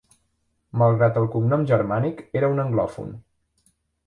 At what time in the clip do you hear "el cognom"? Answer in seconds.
1.21-1.67